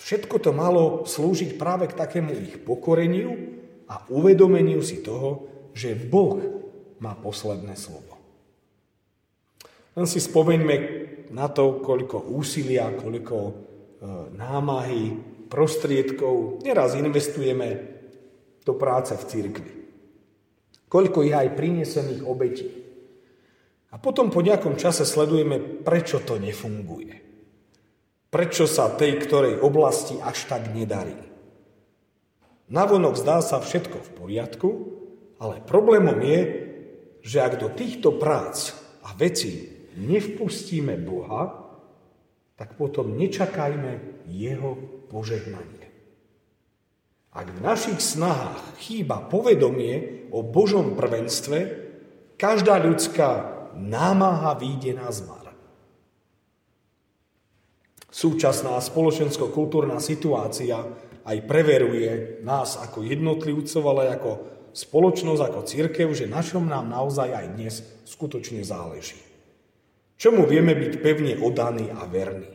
Všetko 0.00 0.40
to 0.40 0.50
malo 0.56 1.04
slúžiť 1.04 1.60
práve 1.60 1.84
k 1.92 1.98
takému 1.98 2.32
ich 2.32 2.56
pokoreniu 2.64 3.36
a 3.84 4.00
uvedomeniu 4.08 4.80
si 4.80 5.04
toho, 5.04 5.44
že 5.76 5.92
Boh 5.92 6.40
má 7.04 7.12
posledné 7.12 7.76
slovo. 7.76 8.16
Len 9.92 10.06
si 10.08 10.16
spomeňme 10.22 10.76
na 11.36 11.52
to, 11.52 11.84
koľko 11.84 12.32
úsilia, 12.32 12.88
koľko 12.96 13.36
e, 13.44 13.52
námahy, 14.34 15.04
prostriedkov 15.50 16.62
neraz 16.62 16.94
investujeme 16.94 17.68
do 18.62 18.72
práce 18.78 19.12
v 19.18 19.26
cirkvi. 19.26 19.72
Koľko 20.86 21.26
je 21.26 21.32
aj 21.34 21.56
prinesených 21.58 22.22
obetí. 22.22 22.70
A 23.90 23.98
potom 23.98 24.30
po 24.30 24.40
nejakom 24.40 24.78
čase 24.78 25.02
sledujeme, 25.02 25.82
prečo 25.82 26.22
to 26.22 26.38
nefunguje. 26.38 27.29
Prečo 28.30 28.70
sa 28.70 28.94
tej 28.94 29.18
ktorej 29.26 29.58
oblasti 29.58 30.14
až 30.22 30.46
tak 30.46 30.70
nedarí? 30.70 31.18
Navonok 32.70 33.18
zdá 33.18 33.42
sa 33.42 33.58
všetko 33.58 33.98
v 33.98 34.10
poriadku, 34.14 34.70
ale 35.42 35.58
problémom 35.66 36.14
je, 36.22 36.40
že 37.26 37.42
ak 37.42 37.58
do 37.58 37.68
týchto 37.74 38.14
prác 38.14 38.70
a 39.02 39.10
vecí 39.18 39.66
nevpustíme 39.98 40.94
Boha, 41.02 41.74
tak 42.54 42.78
potom 42.78 43.18
nečakajme 43.18 44.22
Jeho 44.30 44.78
požehnanie. 45.10 45.90
Ak 47.34 47.46
v 47.50 47.62
našich 47.62 47.98
snahách 47.98 48.78
chýba 48.82 49.22
povedomie 49.26 50.26
o 50.34 50.42
Božom 50.46 50.94
prvenstve, 50.94 51.58
každá 52.38 52.78
ľudská 52.78 53.30
námaha 53.74 54.54
výjde 54.58 54.98
na 54.98 55.10
zmar. 55.14 55.39
Súčasná 58.10 58.74
spoločensko-kultúrna 58.82 60.02
situácia 60.02 60.82
aj 61.22 61.38
preveruje 61.46 62.42
nás 62.42 62.74
ako 62.74 63.06
jednotlivcov, 63.06 63.82
ale 63.86 64.18
ako 64.18 64.30
spoločnosť, 64.74 65.42
ako 65.46 65.60
církev, 65.62 66.08
že 66.10 66.30
našom 66.30 66.66
nám 66.66 66.90
naozaj 66.90 67.30
aj 67.30 67.46
dnes 67.54 67.74
skutočne 68.06 68.66
záleží. 68.66 69.18
Čomu 70.18 70.44
vieme 70.44 70.74
byť 70.74 70.92
pevne 71.00 71.38
odaní 71.38 71.88
a 71.88 72.02
verní. 72.04 72.50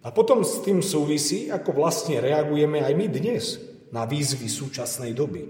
A 0.00 0.08
potom 0.14 0.40
s 0.46 0.64
tým 0.64 0.80
súvisí, 0.80 1.52
ako 1.52 1.76
vlastne 1.76 2.24
reagujeme 2.24 2.80
aj 2.80 2.94
my 2.96 3.06
dnes 3.10 3.44
na 3.92 4.08
výzvy 4.08 4.48
súčasnej 4.48 5.12
doby. 5.12 5.44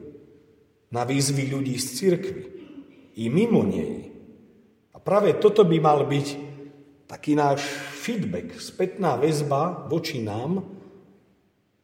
Na 0.90 1.06
výzvy 1.06 1.54
ľudí 1.54 1.78
z 1.78 1.86
církvy 2.02 2.44
i 3.20 3.30
mimo 3.30 3.62
nej. 3.62 4.10
A 4.90 4.98
práve 4.98 5.38
toto 5.38 5.62
by 5.62 5.78
mal 5.78 6.02
byť 6.02 6.26
taký 7.06 7.38
náš 7.38 7.62
feedback, 8.00 8.56
spätná 8.56 9.20
väzba 9.20 9.84
voči 9.92 10.24
nám, 10.24 10.64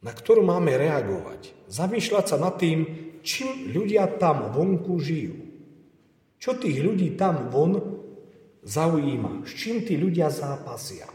na 0.00 0.12
ktorú 0.16 0.40
máme 0.40 0.72
reagovať. 0.72 1.68
Zamýšľať 1.68 2.24
sa 2.24 2.36
nad 2.40 2.56
tým, 2.56 2.88
čím 3.20 3.68
ľudia 3.76 4.08
tam 4.16 4.48
vonku 4.56 4.96
žijú. 4.96 5.36
Čo 6.40 6.56
tých 6.56 6.80
ľudí 6.80 7.12
tam 7.20 7.52
von 7.52 8.00
zaujíma, 8.64 9.44
s 9.44 9.52
čím 9.52 9.84
tí 9.84 10.00
ľudia 10.00 10.32
zápasia. 10.32 11.10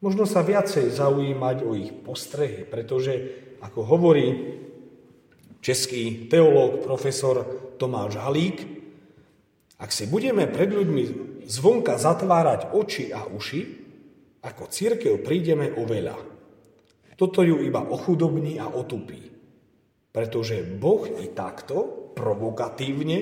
Možno 0.00 0.24
sa 0.24 0.40
viacej 0.40 0.88
zaujímať 0.92 1.56
o 1.64 1.76
ich 1.76 1.92
postrehy, 1.92 2.64
pretože, 2.64 3.12
ako 3.60 3.80
hovorí 3.84 4.28
český 5.60 6.26
teológ 6.32 6.80
profesor 6.80 7.44
Tomáš 7.76 8.16
Halík, 8.16 8.64
ak 9.76 9.92
si 9.92 10.08
budeme 10.08 10.48
pred 10.48 10.72
ľuďmi 10.72 11.02
zvonka 11.50 11.98
zatvárať 11.98 12.70
oči 12.78 13.10
a 13.10 13.26
uši, 13.26 13.60
ako 14.46 14.70
církev 14.70 15.18
prídeme 15.26 15.74
o 15.74 15.82
veľa. 15.82 16.16
Toto 17.18 17.42
ju 17.42 17.60
iba 17.60 17.82
ochudobní 17.84 18.56
a 18.56 18.70
otupí. 18.70 19.28
Pretože 20.14 20.64
Boh 20.64 21.04
i 21.20 21.28
takto, 21.34 22.10
provokatívne, 22.16 23.18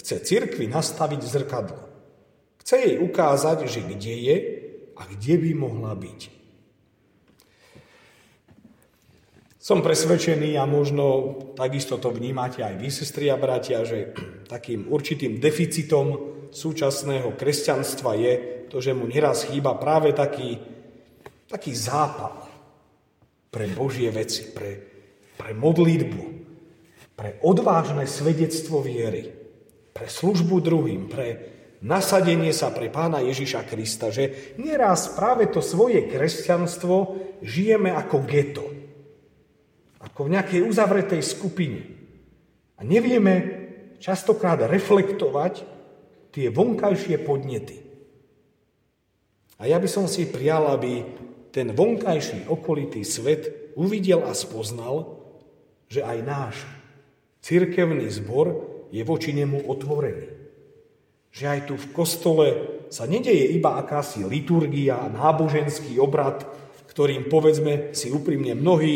chce 0.00 0.16
cirkvi 0.24 0.70
nastaviť 0.70 1.20
zrkadlo. 1.20 1.82
Chce 2.62 2.74
jej 2.78 2.96
ukázať, 3.02 3.58
že 3.68 3.80
kde 3.84 4.14
je 4.16 4.36
a 4.96 5.02
kde 5.04 5.34
by 5.36 5.50
mohla 5.52 5.92
byť. 5.98 6.20
Som 9.62 9.78
presvedčený 9.78 10.58
a 10.58 10.66
možno 10.66 11.38
takisto 11.54 11.94
to 11.94 12.10
vnímate 12.10 12.66
aj 12.66 12.82
vy, 12.82 12.90
sestri 12.90 13.30
a 13.30 13.38
bratia, 13.38 13.86
že 13.86 14.10
takým 14.52 14.90
určitým 14.90 15.38
deficitom 15.38 16.40
súčasného 16.52 17.32
kresťanstva 17.34 18.12
je 18.14 18.32
to, 18.68 18.78
že 18.78 18.92
mu 18.92 19.08
neraz 19.08 19.48
chýba 19.48 19.74
práve 19.80 20.12
taký, 20.12 20.60
taký 21.48 21.72
zápal 21.72 22.44
pre 23.48 23.68
Božie 23.72 24.12
veci, 24.12 24.52
pre, 24.52 24.70
pre 25.36 25.56
modlitbu, 25.56 26.24
pre 27.16 27.40
odvážne 27.44 28.04
svedectvo 28.04 28.84
viery, 28.84 29.28
pre 29.92 30.06
službu 30.08 30.56
druhým, 30.60 31.08
pre 31.08 31.28
nasadenie 31.82 32.52
sa 32.52 32.70
pre 32.70 32.92
pána 32.92 33.24
Ježiša 33.24 33.66
Krista, 33.66 34.12
že 34.12 34.54
neraz 34.60 35.12
práve 35.16 35.50
to 35.50 35.64
svoje 35.64 36.06
kresťanstvo 36.06 36.96
žijeme 37.42 37.90
ako 37.90 38.16
geto 38.28 38.72
ako 40.02 40.26
v 40.26 40.32
nejakej 40.34 40.60
uzavretej 40.66 41.22
skupine. 41.22 41.80
A 42.76 42.82
nevieme 42.82 43.34
častokrát 44.02 44.58
reflektovať 44.66 45.62
tie 46.32 46.48
vonkajšie 46.48 47.20
podnety. 47.22 47.76
A 49.60 49.68
ja 49.68 49.78
by 49.78 49.86
som 49.86 50.10
si 50.10 50.26
prijal, 50.26 50.66
aby 50.72 51.04
ten 51.52 51.76
vonkajší 51.76 52.48
okolitý 52.48 53.04
svet 53.04 53.72
uvidel 53.76 54.24
a 54.24 54.32
spoznal, 54.32 55.20
že 55.86 56.00
aj 56.00 56.18
náš 56.24 56.56
cirkevný 57.44 58.08
zbor 58.08 58.64
je 58.88 59.04
voči 59.04 59.36
nemu 59.36 59.68
otvorený. 59.68 60.32
Že 61.32 61.44
aj 61.46 61.60
tu 61.68 61.74
v 61.76 61.86
kostole 61.92 62.46
sa 62.88 63.04
nedeje 63.04 63.52
iba 63.52 63.76
akási 63.76 64.24
liturgia, 64.24 65.08
náboženský 65.12 66.00
obrad, 66.00 66.44
ktorým 66.88 67.28
povedzme 67.28 67.92
si 67.92 68.12
úprimne 68.12 68.56
mnohí 68.56 68.94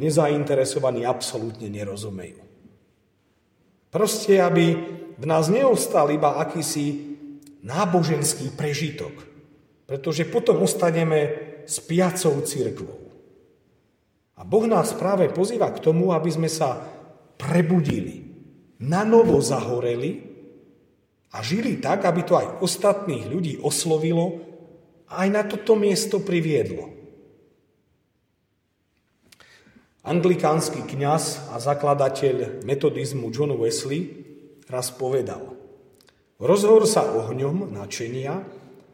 nezainteresovaní 0.00 1.04
absolútne 1.04 1.68
nerozumejú. 1.68 2.47
Proste, 3.88 4.36
aby 4.40 4.66
v 5.18 5.24
nás 5.24 5.48
neostal 5.48 6.12
iba 6.12 6.36
akýsi 6.38 7.16
náboženský 7.64 8.54
prežitok, 8.54 9.12
pretože 9.88 10.28
potom 10.28 10.62
ostaneme 10.62 11.48
s 11.64 11.80
piacou 11.80 12.38
církvou. 12.44 13.08
A 14.38 14.46
Boh 14.46 14.68
nás 14.70 14.94
práve 14.94 15.26
pozýva 15.32 15.72
k 15.74 15.82
tomu, 15.82 16.14
aby 16.14 16.30
sme 16.30 16.46
sa 16.46 16.78
prebudili, 17.40 18.28
na 18.78 19.02
novo 19.02 19.42
zahoreli 19.42 20.22
a 21.34 21.42
žili 21.42 21.82
tak, 21.82 22.06
aby 22.06 22.22
to 22.22 22.38
aj 22.38 22.62
ostatných 22.62 23.26
ľudí 23.26 23.58
oslovilo 23.58 24.38
a 25.10 25.26
aj 25.26 25.28
na 25.34 25.42
toto 25.42 25.74
miesto 25.74 26.22
priviedlo. 26.22 26.97
Anglikánsky 30.06 30.86
kňaz 30.86 31.50
a 31.50 31.58
zakladateľ 31.58 32.62
metodizmu 32.62 33.34
John 33.34 33.58
Wesley 33.58 34.14
raz 34.70 34.94
povedal 34.94 35.58
Rozhor 36.38 36.86
sa 36.86 37.02
ohňom 37.02 37.74
načenia 37.74 38.46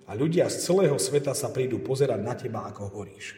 a 0.08 0.10
ľudia 0.16 0.48
z 0.48 0.64
celého 0.64 0.96
sveta 0.96 1.36
sa 1.36 1.52
prídu 1.52 1.76
pozerať 1.84 2.20
na 2.24 2.32
teba, 2.32 2.64
ako 2.64 2.88
horíš. 2.88 3.36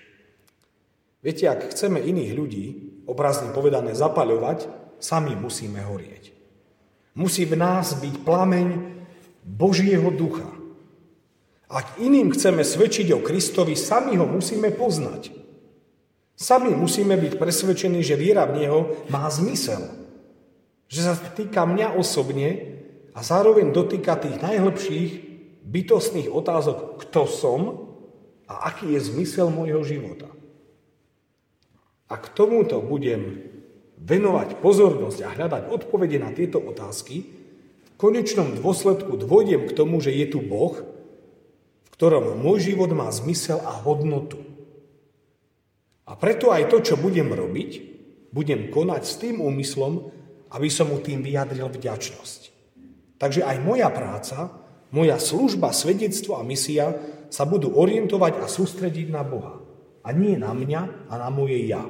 Viete, 1.27 1.51
ak 1.51 1.75
chceme 1.75 1.99
iných 1.99 2.33
ľudí, 2.39 2.67
obrazne 3.11 3.51
povedané, 3.51 3.99
zapaľovať, 3.99 4.71
sami 5.03 5.35
musíme 5.35 5.83
horieť. 5.83 6.31
Musí 7.19 7.43
v 7.51 7.59
nás 7.59 7.99
byť 7.99 8.15
plameň 8.23 8.69
Božieho 9.43 10.07
ducha. 10.15 10.47
Ak 11.67 11.99
iným 11.99 12.31
chceme 12.31 12.63
svedčiť 12.63 13.11
o 13.11 13.19
Kristovi, 13.19 13.75
sami 13.75 14.15
ho 14.15 14.27
musíme 14.27 14.71
poznať. 14.71 15.46
Sami 16.37 16.69
musíme 16.77 17.17
byť 17.17 17.41
presvedčení, 17.41 18.05
že 18.05 18.21
viera 18.21 18.45
v 18.45 18.61
Neho 18.61 18.81
má 19.09 19.25
zmysel. 19.33 19.81
Že 20.93 21.01
sa 21.01 21.15
týka 21.17 21.65
mňa 21.65 21.97
osobne 21.97 22.77
a 23.17 23.25
zároveň 23.25 23.73
dotýka 23.73 24.21
tých 24.21 24.37
najhlbších 24.45 25.11
bytostných 25.65 26.29
otázok, 26.29 27.01
kto 27.03 27.25
som 27.25 27.61
a 28.47 28.71
aký 28.71 28.95
je 28.95 29.01
zmysel 29.11 29.51
môjho 29.51 29.83
života. 29.83 30.31
A 32.07 32.15
k 32.21 32.31
tomuto 32.31 32.79
budem 32.79 33.43
venovať 33.99 34.63
pozornosť 34.63 35.19
a 35.27 35.33
hľadať 35.35 35.63
odpovede 35.75 36.23
na 36.23 36.31
tieto 36.31 36.63
otázky, 36.63 37.27
v 37.27 37.91
konečnom 37.99 38.55
dôsledku 38.55 39.19
dôjdem 39.19 39.67
k 39.67 39.75
tomu, 39.75 39.99
že 39.99 40.15
je 40.15 40.29
tu 40.31 40.39
Boh, 40.45 40.77
v 40.77 41.89
ktorom 41.97 42.39
môj 42.39 42.71
život 42.71 42.93
má 42.93 43.11
zmysel 43.11 43.59
a 43.65 43.73
hodnotu. 43.73 44.46
A 46.07 46.15
preto 46.15 46.55
aj 46.55 46.71
to, 46.71 46.79
čo 46.83 46.95
budem 46.95 47.35
robiť, 47.35 47.71
budem 48.31 48.71
konať 48.71 49.03
s 49.03 49.15
tým 49.19 49.43
úmyslom, 49.43 50.07
aby 50.55 50.69
som 50.71 50.87
mu 50.87 51.03
tým 51.03 51.25
vyjadril 51.25 51.67
vďačnosť. 51.67 52.41
Takže 53.19 53.43
aj 53.43 53.57
moja 53.67 53.91
práca, 53.91 54.55
moja 54.95 55.19
služba, 55.19 55.75
svedectvo 55.75 56.39
a 56.39 56.47
misia 56.47 56.95
sa 57.27 57.43
budú 57.43 57.75
orientovať 57.75 58.39
a 58.39 58.47
sústrediť 58.47 59.11
na 59.11 59.27
Boha. 59.27 59.59
A 60.07 60.15
nie 60.15 60.39
na 60.39 60.55
mňa 60.55 61.11
a 61.11 61.15
na 61.19 61.29
moje 61.35 61.59
ja. 61.67 61.83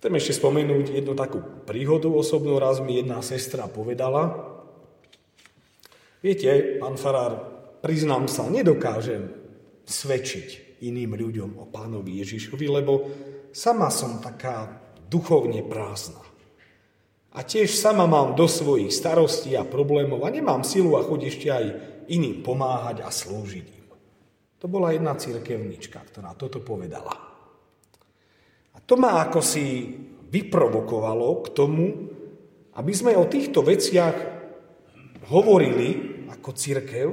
Chcem 0.00 0.12
ešte 0.16 0.38
spomenúť 0.40 0.96
jednu 0.96 1.12
takú 1.12 1.44
príhodu 1.68 2.08
osobnú. 2.08 2.56
Raz 2.56 2.80
mi 2.80 2.96
jedna 2.96 3.20
sestra 3.20 3.68
povedala, 3.68 4.32
viete, 6.24 6.80
pán 6.80 6.96
Farár, 6.96 7.52
priznám 7.84 8.30
sa, 8.32 8.48
nedokážem 8.48 9.28
svedčiť 9.84 10.65
iným 10.82 11.16
ľuďom 11.16 11.50
o 11.60 11.64
pánovi 11.68 12.20
Ježišovi, 12.20 12.66
lebo 12.68 12.92
sama 13.52 13.88
som 13.88 14.20
taká 14.20 14.82
duchovne 15.08 15.64
prázdna. 15.64 16.20
A 17.36 17.44
tiež 17.44 17.76
sama 17.76 18.08
mám 18.08 18.32
do 18.32 18.48
svojich 18.48 18.92
starostí 18.92 19.52
a 19.56 19.68
problémov 19.68 20.24
a 20.24 20.32
nemám 20.32 20.64
silu 20.64 20.96
a 20.96 21.04
chuť 21.04 21.20
ešte 21.28 21.48
aj 21.52 21.64
iným 22.08 22.40
pomáhať 22.40 23.04
a 23.04 23.12
slúžiť 23.12 23.66
im. 23.76 23.86
To 24.56 24.66
bola 24.72 24.96
jedna 24.96 25.12
církevnička, 25.12 26.00
ktorá 26.00 26.32
toto 26.32 26.64
povedala. 26.64 27.12
A 28.72 28.78
to 28.80 28.96
ma 28.96 29.20
ako 29.20 29.44
si 29.44 29.92
vyprovokovalo 30.32 31.28
k 31.44 31.48
tomu, 31.52 31.86
aby 32.76 32.92
sme 32.92 33.12
o 33.16 33.28
týchto 33.28 33.60
veciach 33.60 34.16
hovorili 35.28 36.24
ako 36.32 36.50
církev, 36.56 37.06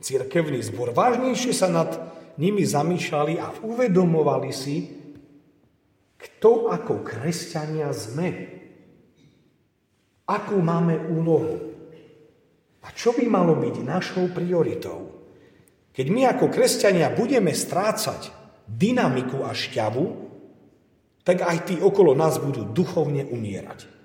církevný 0.00 0.64
zbor. 0.64 0.96
Vážnejšie 0.96 1.52
sa 1.52 1.68
nad 1.68 1.92
nimi 2.38 2.62
zamýšľali 2.62 3.34
a 3.42 3.50
uvedomovali 3.66 4.50
si, 4.54 4.76
kto 6.18 6.70
ako 6.70 7.02
kresťania 7.02 7.90
sme 7.94 8.28
akú 10.26 10.58
máme 10.58 10.98
úlohu 11.10 11.56
a 12.82 12.88
čo 12.94 13.14
by 13.14 13.26
malo 13.26 13.58
byť 13.58 13.76
našou 13.82 14.30
prioritou. 14.30 15.18
Keď 15.90 16.06
my 16.14 16.22
ako 16.30 16.46
kresťania 16.46 17.10
budeme 17.10 17.50
strácať 17.50 18.30
dynamiku 18.70 19.42
a 19.42 19.50
šťavu, 19.50 20.04
tak 21.26 21.42
aj 21.42 21.58
tí 21.66 21.74
okolo 21.82 22.14
nás 22.14 22.38
budú 22.38 22.70
duchovne 22.70 23.26
umierať. 23.26 23.97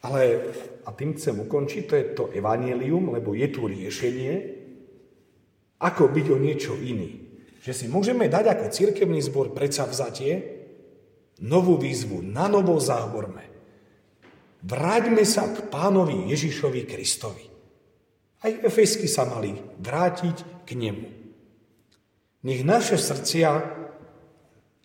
Ale, 0.00 0.20
a 0.84 0.90
tým 0.96 1.12
chcem 1.12 1.36
ukončiť, 1.36 1.82
to 1.84 1.94
je 1.96 2.04
to 2.16 2.24
evanelium, 2.32 3.12
lebo 3.12 3.36
je 3.36 3.48
tu 3.52 3.68
riešenie, 3.68 4.34
ako 5.80 6.08
byť 6.08 6.26
o 6.32 6.38
niečo 6.40 6.72
iný. 6.76 7.28
Že 7.60 7.72
si 7.76 7.86
môžeme 7.92 8.28
dať 8.28 8.56
ako 8.56 8.72
cirkevný 8.72 9.20
zbor 9.20 9.52
predsa 9.52 9.84
vzatie, 9.84 10.60
novú 11.44 11.76
výzvu, 11.76 12.24
na 12.24 12.48
novo 12.48 12.76
záhorme. 12.80 13.44
Vráťme 14.60 15.24
sa 15.24 15.48
k 15.48 15.68
pánovi 15.72 16.28
Ježišovi 16.32 16.84
Kristovi. 16.84 17.44
Aj 18.40 18.52
Efesky 18.64 19.08
sa 19.08 19.28
mali 19.28 19.52
vrátiť 19.56 20.64
k 20.64 20.70
nemu. 20.76 21.08
Nech 22.44 22.64
naše 22.64 22.96
srdcia 22.96 23.48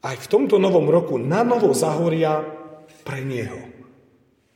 aj 0.03 0.15
v 0.15 0.29
tomto 0.31 0.59
novom 0.59 0.91
roku 0.91 1.15
na 1.15 1.43
novo 1.43 1.71
zahoria 1.71 2.43
pre 3.07 3.23
Neho. 3.23 3.74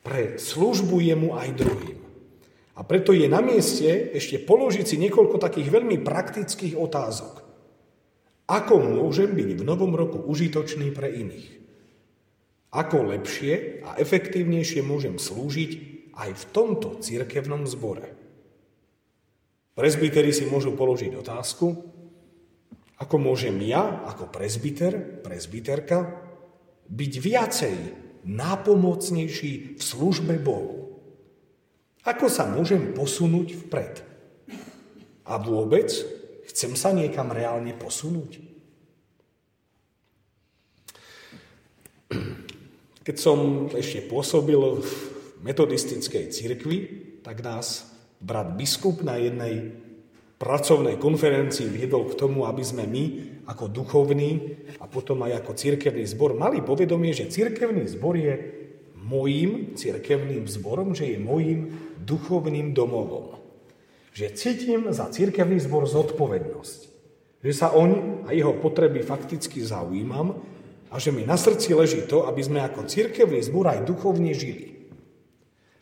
Pre 0.04 0.40
službu 0.40 0.96
Jemu 1.04 1.36
aj 1.36 1.50
druhým. 1.60 2.00
A 2.80 2.88
preto 2.88 3.12
je 3.12 3.28
na 3.28 3.44
mieste 3.44 4.16
ešte 4.16 4.40
položiť 4.40 4.86
si 4.88 4.96
niekoľko 4.96 5.36
takých 5.36 5.68
veľmi 5.68 6.00
praktických 6.00 6.80
otázok. 6.80 7.44
Ako 8.50 8.80
môžem 8.80 9.36
byť 9.36 9.50
v 9.60 9.68
novom 9.68 9.94
roku 9.94 10.24
užitočný 10.24 10.96
pre 10.96 11.12
iných? 11.12 11.60
Ako 12.72 13.04
lepšie 13.12 13.84
a 13.84 14.00
efektívnejšie 14.00 14.80
môžem 14.82 15.20
slúžiť 15.20 15.72
aj 16.16 16.30
v 16.34 16.44
tomto 16.56 16.98
cirkevnom 17.04 17.68
zbore. 17.68 18.16
Prezbiteri 19.76 20.32
si 20.32 20.48
môžu 20.48 20.76
položiť 20.76 21.16
otázku, 21.20 21.68
ako 23.00 23.16
môžem 23.16 23.56
ja, 23.64 24.04
ako 24.08 24.28
prezbiter, 24.28 25.24
prezbiterka, 25.24 26.20
byť 26.92 27.14
viacej 27.16 27.76
nápomocnejší 28.24 29.78
v 29.78 29.82
službe 29.82 30.40
Bohu. 30.40 31.00
Ako 32.04 32.32
sa 32.32 32.48
môžem 32.48 32.96
posunúť 32.96 33.68
vpred? 33.68 34.02
A 35.30 35.38
vôbec 35.38 35.92
chcem 36.50 36.74
sa 36.74 36.90
niekam 36.96 37.30
reálne 37.30 37.76
posunúť? 37.78 38.42
Keď 43.06 43.16
som 43.18 43.70
ešte 43.74 44.06
pôsobil 44.06 44.58
v 44.58 44.92
metodistickej 45.46 46.34
cirkvi, 46.34 46.78
tak 47.22 47.42
nás 47.46 47.90
brat 48.20 48.54
biskup 48.58 49.02
na 49.06 49.18
jednej 49.18 49.74
pracovnej 50.40 50.96
konferencii 50.96 51.68
viedol 51.68 52.08
k 52.08 52.16
tomu, 52.16 52.48
aby 52.48 52.64
sme 52.64 52.88
my 52.88 53.04
ako 53.44 53.68
duchovní 53.68 54.56
a 54.80 54.88
potom 54.88 55.20
aj 55.28 55.44
ako 55.44 55.52
cirkevný 55.52 56.08
zbor 56.08 56.40
mali 56.40 56.64
povedomie, 56.64 57.12
že 57.12 57.28
cirkevný 57.28 57.84
zbor 57.92 58.16
je 58.16 58.34
mojím 58.96 59.76
cirkevným 59.76 60.48
zborom, 60.48 60.96
že 60.96 61.12
je 61.12 61.20
mojím 61.20 61.76
duchovným 62.00 62.72
domovom. 62.72 63.36
Že 64.16 64.36
cítim 64.40 64.82
za 64.96 65.12
cirkevný 65.12 65.60
zbor 65.60 65.84
zodpovednosť. 65.92 66.80
Že 67.44 67.52
sa 67.52 67.76
oň 67.76 68.24
a 68.24 68.32
jeho 68.32 68.56
potreby 68.56 69.04
fakticky 69.04 69.60
zaujímam 69.60 70.40
a 70.88 70.96
že 70.98 71.12
mi 71.12 71.28
na 71.28 71.36
srdci 71.36 71.76
leží 71.76 72.08
to, 72.08 72.24
aby 72.32 72.40
sme 72.40 72.64
ako 72.64 72.88
cirkevný 72.88 73.44
zbor 73.44 73.76
aj 73.76 73.84
duchovne 73.84 74.32
žili. 74.32 74.88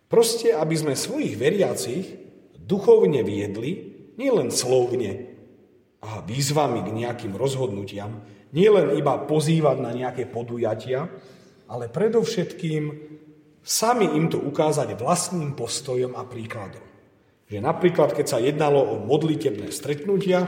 Proste, 0.07 0.55
aby 0.55 0.75
sme 0.77 0.93
svojich 0.95 1.35
veriacich 1.35 2.05
duchovne 2.63 3.27
viedli, 3.27 3.96
nielen 4.17 4.49
slovne 4.49 5.31
a 6.03 6.21
výzvami 6.25 6.83
k 6.83 6.89
nejakým 6.93 7.33
rozhodnutiam, 7.37 8.21
nielen 8.51 8.97
iba 8.97 9.17
pozývať 9.21 9.77
na 9.79 9.91
nejaké 9.93 10.25
podujatia, 10.29 11.09
ale 11.69 11.91
predovšetkým 11.91 12.83
sami 13.61 14.07
im 14.15 14.31
to 14.31 14.39
ukázať 14.39 14.95
vlastným 14.97 15.53
postojom 15.53 16.15
a 16.15 16.23
príkladom. 16.23 16.83
Že 17.47 17.63
napríklad, 17.63 18.11
keď 18.11 18.25
sa 18.27 18.43
jednalo 18.43 18.79
o 18.83 18.95
modlitebné 19.03 19.71
stretnutia, 19.71 20.47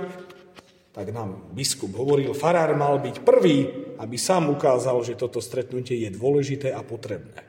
tak 0.92 1.16
nám 1.16 1.52
biskup 1.56 1.96
hovoril, 1.96 2.36
farár 2.36 2.76
mal 2.76 3.00
byť 3.00 3.24
prvý, 3.24 3.72
aby 4.00 4.16
sám 4.20 4.52
ukázal, 4.52 5.00
že 5.04 5.16
toto 5.16 5.40
stretnutie 5.40 5.96
je 6.04 6.10
dôležité 6.12 6.76
a 6.76 6.84
potrebné. 6.84 7.40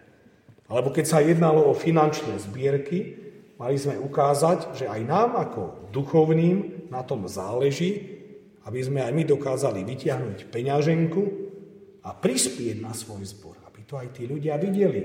Alebo 0.70 0.94
keď 0.94 1.06
sa 1.06 1.18
jednalo 1.18 1.66
o 1.66 1.74
finančné 1.74 2.38
zbierky, 2.38 3.29
mali 3.60 3.76
sme 3.76 4.00
ukázať, 4.00 4.72
že 4.72 4.88
aj 4.88 5.00
nám 5.04 5.36
ako 5.36 5.92
duchovným 5.92 6.88
na 6.88 7.04
tom 7.04 7.28
záleží, 7.28 8.16
aby 8.64 8.80
sme 8.80 9.04
aj 9.04 9.12
my 9.12 9.22
dokázali 9.28 9.84
vytiahnuť 9.84 10.48
peňaženku 10.48 11.22
a 12.00 12.16
prispieť 12.16 12.80
na 12.80 12.96
svoj 12.96 13.20
zbor. 13.28 13.60
Aby 13.68 13.84
to 13.84 14.00
aj 14.00 14.16
tí 14.16 14.24
ľudia 14.24 14.56
videli, 14.56 15.02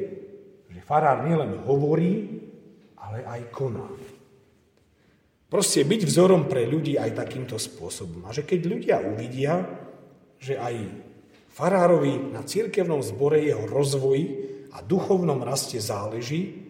že 0.72 0.80
farár 0.80 1.28
nielen 1.28 1.68
hovorí, 1.68 2.42
ale 2.96 3.28
aj 3.28 3.42
koná. 3.52 3.92
Proste 5.52 5.84
byť 5.86 6.02
vzorom 6.08 6.48
pre 6.48 6.66
ľudí 6.66 6.96
aj 6.96 7.16
takýmto 7.16 7.60
spôsobom. 7.60 8.24
A 8.26 8.34
že 8.34 8.48
keď 8.48 8.60
ľudia 8.66 8.98
uvidia, 9.04 9.62
že 10.40 10.58
aj 10.58 10.76
farárovi 11.54 12.34
na 12.34 12.44
církevnom 12.44 13.00
zbore 13.04 13.40
jeho 13.40 13.64
rozvoji 13.68 14.26
a 14.76 14.84
duchovnom 14.84 15.40
raste 15.44 15.80
záleží, 15.80 16.65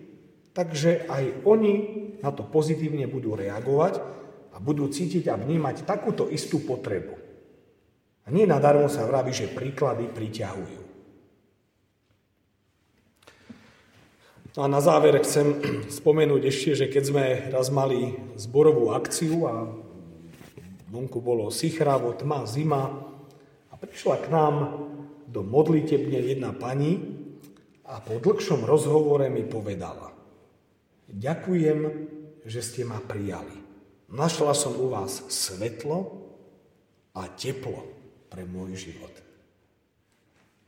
takže 0.55 1.05
aj 1.11 1.43
oni 1.43 1.73
na 2.23 2.31
to 2.31 2.47
pozitívne 2.47 3.05
budú 3.05 3.35
reagovať 3.35 3.99
a 4.55 4.57
budú 4.57 4.87
cítiť 4.87 5.27
a 5.27 5.35
vnímať 5.35 5.83
takúto 5.83 6.31
istú 6.31 6.63
potrebu. 6.63 7.13
A 8.25 8.33
nie 8.33 8.47
nadarmo 8.47 8.89
sa 8.89 9.05
vraví, 9.05 9.29
že 9.35 9.51
príklady 9.51 10.09
priťahujú. 10.09 10.81
No 14.55 14.59
a 14.63 14.71
na 14.71 14.79
záver 14.79 15.19
chcem 15.21 15.59
spomenúť 15.99 16.41
ešte, 16.47 16.71
že 16.73 16.85
keď 16.87 17.03
sme 17.03 17.25
raz 17.51 17.67
mali 17.69 18.15
zborovú 18.39 18.95
akciu 18.95 19.45
a 19.45 19.67
vonku 20.89 21.19
bolo 21.19 21.51
sichravo, 21.51 22.15
tma, 22.15 22.47
zima 22.47 22.87
a 23.69 23.73
prišla 23.75 24.15
k 24.23 24.31
nám 24.31 24.55
do 25.27 25.43
modlitebne 25.43 26.23
jedna 26.23 26.55
pani, 26.55 27.15
a 27.85 28.01
po 28.01 28.17
dlhšom 28.17 28.65
rozhovore 28.65 29.29
mi 29.29 29.45
povedala, 29.45 30.14
ďakujem, 31.09 31.79
že 32.45 32.61
ste 32.61 32.81
ma 32.85 33.01
prijali. 33.01 33.53
Našla 34.09 34.53
som 34.53 34.77
u 34.77 34.93
vás 34.93 35.25
svetlo 35.33 36.25
a 37.17 37.25
teplo 37.33 37.81
pre 38.29 38.45
môj 38.45 38.89
život. 38.89 39.13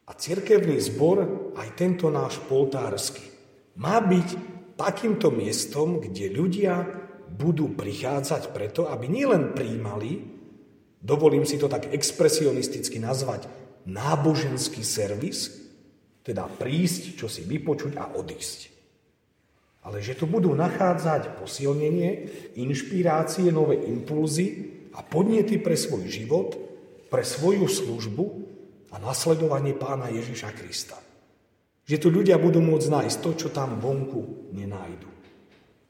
A 0.08 0.15
cirkevný 0.15 0.80
zbor, 0.80 1.52
aj 1.60 1.76
tento 1.76 2.08
náš 2.08 2.39
poltársky, 2.47 3.28
má 3.78 4.00
byť 4.00 4.28
takýmto 4.80 5.30
miestom, 5.30 6.00
kde 6.00 6.32
ľudia 6.32 6.88
budú 7.28 7.76
prichádzať 7.76 8.56
preto, 8.56 8.88
aby 8.88 9.12
nielen 9.12 9.52
príjmali, 9.52 10.23
dovolím 11.04 11.43
si 11.43 11.60
to 11.60 11.67
tak 11.67 11.91
expresionisticky 11.91 12.97
nazvať, 13.04 13.52
náboženský 13.84 14.82
servis, 14.82 15.52
teda 16.23 16.47
prísť, 16.47 17.19
čo 17.19 17.28
si 17.28 17.43
vypočuť 17.43 18.00
a 18.00 18.15
odísť. 18.15 18.77
Ale 19.88 20.04
že 20.04 20.19
tu 20.19 20.28
budú 20.28 20.52
nachádzať 20.52 21.39
posilnenie, 21.39 22.28
inšpirácie, 22.60 23.47
nové 23.56 23.80
impulzy 23.88 24.76
a 24.91 25.00
podnety 25.00 25.63
pre 25.63 25.80
svoj 25.80 26.12
život, 26.12 26.60
pre 27.08 27.23
svoju 27.23 27.71
službu 27.71 28.26
a 28.91 29.00
nasledovanie 29.00 29.71
pána 29.80 30.12
Ježiša 30.12 30.52
Krista. 30.60 31.00
Že 31.88 32.04
tu 32.04 32.08
ľudia 32.12 32.36
budú 32.36 32.60
môcť 32.60 32.91
nájsť 32.91 33.17
to, 33.23 33.32
čo 33.39 33.47
tam 33.47 33.80
vonku 33.80 34.52
nenájdu. 34.52 35.08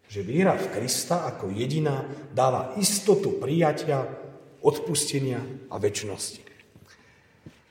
Že 0.05 0.21
viera 0.21 0.53
v 0.53 0.77
Krista 0.77 1.25
ako 1.25 1.49
jediná 1.49 2.05
dáva 2.37 2.77
istotu 2.77 3.41
prijatia, 3.41 4.05
odpustenia 4.61 5.41
a 5.73 5.81
väčšnosti. 5.81 6.46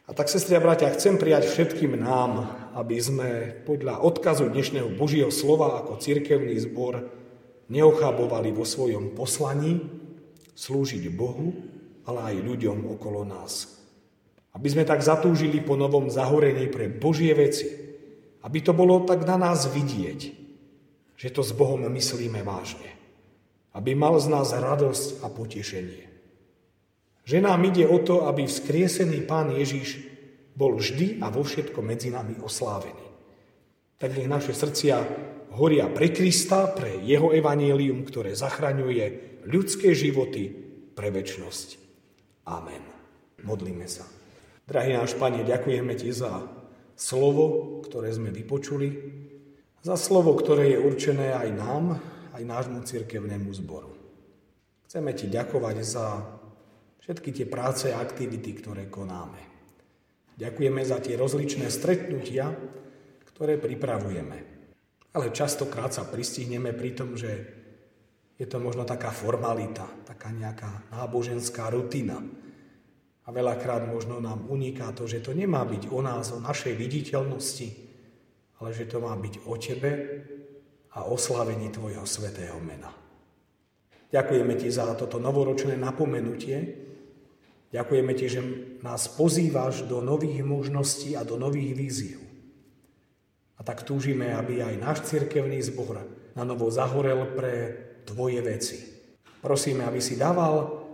A 0.07 0.15
tak, 0.15 0.31
sestri 0.31 0.55
a 0.55 0.63
bratia, 0.63 0.95
chcem 0.95 1.19
prijať 1.19 1.51
všetkým 1.51 1.99
nám, 1.99 2.47
aby 2.79 2.95
sme 3.03 3.31
podľa 3.67 4.07
odkazu 4.07 4.47
dnešného 4.55 4.95
Božieho 4.95 5.35
slova 5.35 5.83
ako 5.83 5.99
cirkevný 5.99 6.55
zbor 6.63 7.11
neochabovali 7.67 8.55
vo 8.55 8.63
svojom 8.63 9.19
poslaní 9.19 9.83
slúžiť 10.55 11.11
Bohu, 11.11 11.51
ale 12.07 12.23
aj 12.23 12.37
ľuďom 12.39 12.87
okolo 12.95 13.27
nás. 13.27 13.83
Aby 14.55 14.79
sme 14.79 14.87
tak 14.87 15.03
zatúžili 15.03 15.59
po 15.59 15.75
novom 15.75 16.07
zahorení 16.07 16.71
pre 16.71 16.87
Božie 16.87 17.35
veci. 17.35 17.67
Aby 18.47 18.63
to 18.63 18.71
bolo 18.79 19.03
tak 19.03 19.27
na 19.27 19.35
nás 19.35 19.67
vidieť, 19.67 20.21
že 21.19 21.29
to 21.35 21.43
s 21.43 21.51
Bohom 21.51 21.83
myslíme 21.83 22.47
vážne. 22.47 22.95
Aby 23.75 23.99
mal 23.99 24.15
z 24.23 24.31
nás 24.31 24.55
radosť 24.55 25.27
a 25.27 25.35
potešenie. 25.35 26.16
Že 27.27 27.43
nám 27.43 27.59
ide 27.67 27.83
o 27.91 27.99
to, 27.99 28.31
aby 28.31 28.47
vzkriesený 28.47 29.27
Pán 29.27 29.51
Ježiš 29.51 29.99
bol 30.55 30.79
vždy 30.79 31.19
a 31.19 31.27
vo 31.29 31.43
všetko 31.43 31.83
medzi 31.83 32.15
nami 32.15 32.39
oslávený. 32.39 33.07
Tak 33.99 34.15
nech 34.15 34.31
naše 34.31 34.55
srdcia 34.55 34.97
horia 35.59 35.91
pre 35.91 36.15
Krista, 36.15 36.71
pre 36.71 37.03
jeho 37.03 37.35
evanielium, 37.35 38.07
ktoré 38.07 38.39
zachraňuje 38.39 39.05
ľudské 39.51 39.91
životy 39.91 40.55
pre 40.95 41.11
väčnosť. 41.11 41.69
Amen. 42.47 42.83
Modlíme 43.43 43.91
sa. 43.91 44.07
Drahý 44.67 44.95
náš 44.95 45.19
Pane, 45.19 45.43
ďakujeme 45.43 45.99
Ti 45.99 46.11
za 46.15 46.47
slovo, 46.95 47.79
ktoré 47.83 48.15
sme 48.15 48.31
vypočuli, 48.31 48.89
za 49.83 49.95
slovo, 49.99 50.35
ktoré 50.35 50.75
je 50.75 50.83
určené 50.83 51.35
aj 51.35 51.49
nám, 51.55 51.85
aj 52.35 52.43
nášmu 52.43 52.83
cirkevnému 52.83 53.51
zboru. 53.55 53.95
Chceme 54.87 55.15
Ti 55.15 55.27
ďakovať 55.31 55.77
za 55.83 56.07
všetky 57.07 57.31
tie 57.31 57.47
práce 57.47 57.95
a 57.95 58.03
aktivity, 58.03 58.51
ktoré 58.59 58.91
konáme. 58.91 59.39
Ďakujeme 60.35 60.83
za 60.83 60.99
tie 60.99 61.15
rozličné 61.15 61.71
stretnutia, 61.71 62.51
ktoré 63.31 63.63
pripravujeme. 63.63 64.39
Ale 65.15 65.31
častokrát 65.31 65.95
sa 65.95 66.03
pristihneme 66.03 66.75
pri 66.75 66.91
tom, 66.99 67.15
že 67.15 67.31
je 68.37 68.45
to 68.45 68.59
možno 68.59 68.83
taká 68.83 69.15
formalita, 69.15 69.87
taká 70.03 70.35
nejaká 70.35 70.91
náboženská 70.93 71.71
rutina. 71.71 72.19
A 73.27 73.29
veľakrát 73.31 73.87
možno 73.87 74.19
nám 74.19 74.51
uniká 74.51 74.91
to, 74.91 75.07
že 75.07 75.23
to 75.23 75.31
nemá 75.31 75.63
byť 75.63 75.89
o 75.89 76.03
nás, 76.03 76.35
o 76.35 76.43
našej 76.43 76.75
viditeľnosti, 76.75 77.69
ale 78.59 78.75
že 78.75 78.91
to 78.91 78.99
má 78.99 79.15
byť 79.15 79.47
o 79.47 79.55
tebe 79.55 79.91
a 80.91 81.07
oslavení 81.07 81.71
tvojho 81.71 82.03
svetého 82.03 82.59
mena. 82.59 82.91
Ďakujeme 84.11 84.55
ti 84.59 84.69
za 84.75 84.91
toto 84.99 85.23
novoročné 85.23 85.79
napomenutie, 85.79 86.87
Ďakujeme 87.75 88.13
ti, 88.15 88.27
že 88.31 88.41
nás 88.87 89.11
pozývaš 89.11 89.83
do 89.85 89.99
nových 89.99 90.41
možností 90.47 91.19
a 91.19 91.27
do 91.27 91.35
nových 91.35 91.73
víziev. 91.75 92.21
A 93.59 93.65
tak 93.67 93.83
túžime, 93.83 94.31
aby 94.31 94.63
aj 94.63 94.75
náš 94.79 94.99
cirkevný 95.09 95.59
zbor 95.65 96.05
na 96.37 96.45
novo 96.45 96.71
zahorel 96.71 97.35
pre 97.35 97.55
tvoje 98.07 98.39
veci. 98.45 98.79
Prosíme, 99.43 99.83
aby 99.83 99.99
si 99.99 100.15
dával 100.15 100.87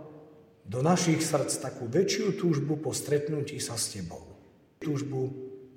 do 0.63 0.79
našich 0.79 1.21
srdc 1.21 1.51
takú 1.59 1.85
väčšiu 1.91 2.39
túžbu 2.39 2.79
po 2.79 2.95
stretnutí 2.95 3.59
sa 3.59 3.75
s 3.75 3.93
tebou. 3.93 4.23
Túžbu 4.79 5.29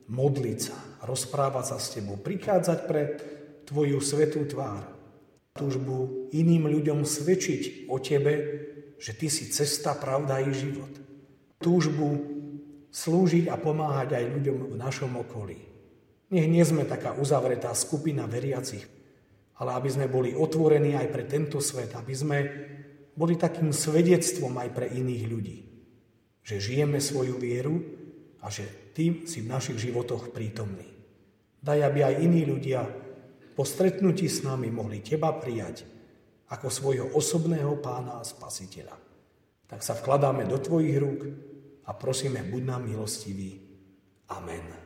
modliť 0.07 0.59
sa, 0.63 0.79
rozprávať 1.05 1.65
sa 1.75 1.79
s 1.83 1.99
tebou, 1.99 2.17
prichádzať 2.17 2.79
pre 2.87 3.03
tvoju 3.67 3.99
svetú 3.99 4.47
tvár. 4.47 4.96
Túžbu 5.57 6.29
iným 6.37 6.69
ľuďom 6.69 7.03
svedčiť 7.03 7.89
o 7.89 7.97
tebe, 7.97 8.33
že 9.01 9.17
ty 9.17 9.33
si 9.33 9.49
cesta, 9.49 9.97
pravda 9.97 10.45
i 10.45 10.53
život. 10.53 10.93
Túžbu 11.57 12.37
slúžiť 12.93 13.49
a 13.49 13.57
pomáhať 13.61 14.17
aj 14.17 14.25
ľuďom 14.37 14.59
v 14.73 14.77
našom 14.77 15.13
okolí. 15.21 15.59
Nech 16.33 16.49
nie 16.49 16.65
sme 16.65 16.89
taká 16.89 17.17
uzavretá 17.17 17.73
skupina 17.73 18.29
veriacich, 18.29 18.85
ale 19.57 19.77
aby 19.77 19.89
sme 19.89 20.07
boli 20.09 20.37
otvorení 20.37 20.97
aj 20.97 21.09
pre 21.13 21.25
tento 21.25 21.61
svet, 21.61 21.97
aby 21.97 22.15
sme 22.17 22.39
boli 23.17 23.41
takým 23.41 23.73
svedectvom 23.73 24.53
aj 24.61 24.69
pre 24.77 24.87
iných 24.93 25.25
ľudí. 25.25 25.59
Že 26.45 26.57
žijeme 26.61 26.99
svoju 27.01 27.41
vieru 27.41 27.81
a 28.45 28.53
že 28.53 28.93
tým 28.93 29.25
si 29.25 29.41
v 29.45 29.51
našich 29.51 29.81
životoch 29.81 30.33
prítomný. 30.33 30.89
Daj, 31.61 31.81
aby 31.83 32.01
aj 32.05 32.15
iní 32.23 32.45
ľudia 32.45 32.85
po 33.57 33.65
stretnutí 33.65 34.29
s 34.29 34.45
nami 34.45 34.69
mohli 34.69 35.01
Teba 35.01 35.33
prijať 35.33 35.89
ako 36.53 36.69
svojho 36.69 37.07
osobného 37.17 37.81
pána 37.81 38.21
a 38.21 38.29
spasiteľa. 38.29 38.95
Tak 39.67 39.81
sa 39.83 39.97
vkladáme 39.99 40.47
do 40.47 40.61
Tvojich 40.61 40.97
rúk 41.01 41.21
a 41.89 41.91
prosíme, 41.97 42.45
buď 42.47 42.63
nám 42.63 42.87
milostivý. 42.87 43.59
Amen. 44.31 44.86